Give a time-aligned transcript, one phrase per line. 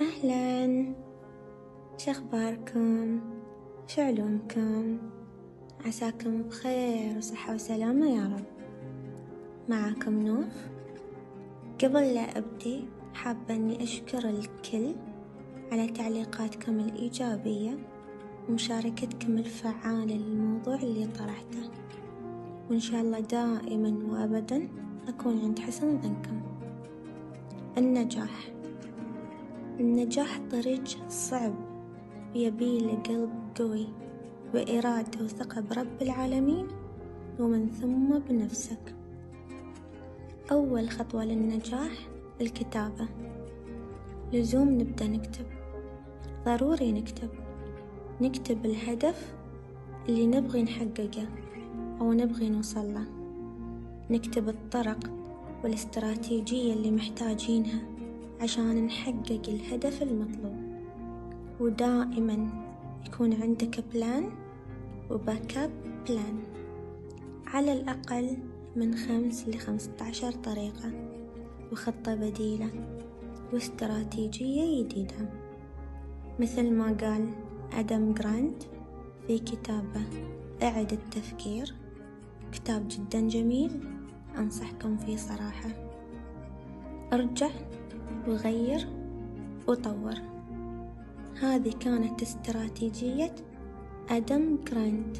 [0.00, 0.94] أهلا.
[1.98, 3.20] شخباركم
[3.86, 4.98] شعلومكم
[5.86, 8.44] عساكم بخير وصحة وسلامة يا رب.
[9.68, 10.68] معاكم نوف.
[11.84, 12.84] قبل لا أبدي
[13.14, 14.94] حابة أني أشكر الكل
[15.72, 17.78] على تعليقاتكم الإيجابية
[18.48, 21.70] ومشاركتكم الفعالة للموضوع اللي طرحته.
[22.70, 24.68] وإن شاء الله دائما وأبدا
[25.08, 26.40] أكون عند حسن ظنكم.
[27.78, 28.59] النجاح.
[29.80, 31.54] النجاح طريق صعب
[32.34, 33.86] يبيله قلب قوي
[34.54, 36.68] وإرادة وثقة برب العالمين
[37.40, 38.94] ومن ثم بنفسك.
[40.52, 41.90] أول خطوة للنجاح
[42.40, 43.08] الكتابة.
[44.32, 45.46] لزوم نبدأ نكتب.
[46.44, 47.28] ضروري نكتب.
[48.20, 49.34] نكتب الهدف
[50.08, 51.28] اللي نبغي نحققه
[52.00, 53.06] أو نبغي نوصل له.
[54.10, 55.10] نكتب الطرق
[55.64, 57.99] والاستراتيجية اللي محتاجينها.
[58.40, 60.56] عشان نحقق الهدف المطلوب.
[61.60, 62.48] ودائما
[63.06, 64.30] يكون عندك plan
[65.10, 65.70] و backup
[66.08, 66.38] plan
[67.46, 68.36] على الأقل
[68.76, 70.92] من خمس لخمسة عشر طريقة
[71.72, 72.70] وخطة بديلة
[73.52, 75.28] واستراتيجية جديدة.
[76.40, 77.28] مثل ما قال
[77.72, 78.62] أدم جرانت
[79.26, 80.04] في كتابه
[80.62, 81.74] أعد التفكير
[82.52, 83.70] كتاب جدا جميل
[84.38, 85.70] أنصحكم فيه صراحة.
[87.12, 87.50] أرجع
[88.28, 88.88] وغير
[89.68, 90.14] وطور.
[91.40, 93.34] هذه كانت استراتيجية
[94.10, 95.16] أدم جرانت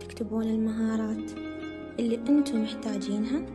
[0.00, 1.30] تكتبون المهارات
[1.98, 3.46] اللي أنتم محتاجينها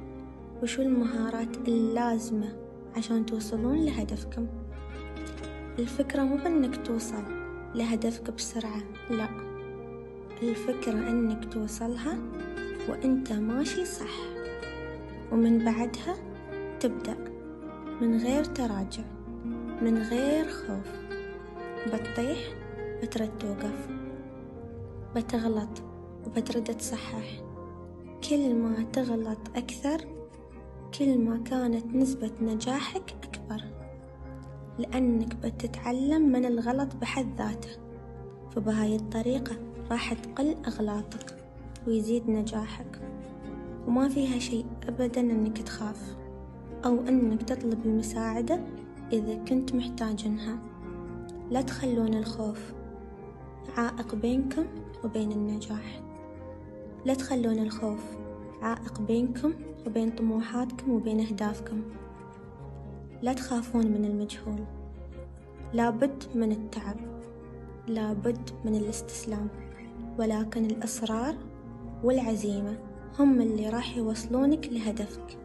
[0.64, 2.56] وشو المهارات اللازمة
[2.98, 4.48] عشان توصلون لهدفكم.
[5.80, 7.24] الفكرة مو بأنك توصل
[7.76, 9.30] لهدفك بسرعة لا.
[10.44, 12.18] الفكرة أنك توصلها
[12.90, 14.20] وأنت ماشي صح.
[15.32, 16.16] ومن بعدها
[16.80, 17.39] تبدأ.
[18.02, 19.04] من غير تراجع
[19.82, 21.00] من غير خوف.
[21.88, 22.38] بتطيح
[23.04, 23.90] بترد توقف
[25.16, 25.70] بتغلط
[26.26, 27.42] وبترد تصحح.
[28.30, 30.08] كل ما تغلط أكثر
[31.00, 33.64] كل ما كانت نسبة نجاحك أكبر.
[34.80, 37.70] لأنك بتتعلم من الغلط بحد ذاته
[38.52, 39.56] فبهاي الطريقة
[39.92, 41.36] راح تقل أغلاطك
[41.88, 43.02] ويزيد نجاحك.
[43.88, 46.16] وما فيها شيء أبدا أنك تخاف.
[46.86, 48.60] أو أنك تطلب المساعدة
[49.14, 50.60] إذا كنت محتاجنها
[51.52, 52.74] لا تخلون الخوف
[53.78, 54.66] عائق بينكم
[55.04, 56.02] وبين النجاح.
[57.06, 58.04] لا تخلون الخوف
[58.62, 59.54] عائق بينكم
[59.88, 61.82] وبين طموحاتكم وبين أهدافكم.
[63.22, 64.64] لا تخافون من المجهول.
[65.74, 66.98] لابد من التعب.
[67.88, 69.48] لابد من الاستسلام.
[70.20, 71.36] ولكن الإصرار
[72.04, 72.78] والعزيمة
[73.20, 75.38] هم اللي راح يوصلونك لهدفك.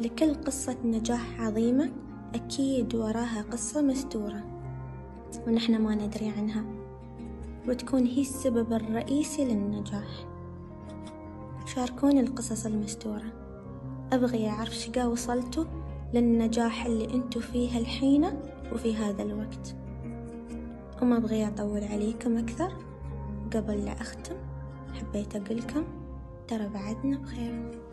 [0.00, 1.90] لكل قصة نجاح عظيمة
[2.34, 4.44] أكيد وراها قصة مستورة.
[5.46, 6.64] ونحن ما ندري عنها.
[7.68, 10.26] وتكون هي السبب الرئيسي للنجاح.
[11.66, 13.32] شاركوني القصص المستورة.
[14.12, 15.64] أبغي أعرف شقا وصلتوا
[16.14, 18.24] للنجاح اللي أنتوا فيه الحين
[18.72, 19.76] وفي هذا الوقت.
[21.02, 22.72] وما أبغي أطول عليكم أكثر.
[23.54, 24.36] قبل لا أختم
[24.94, 25.84] حبيت أقولكم
[26.48, 27.83] ترى بعدنا بخير.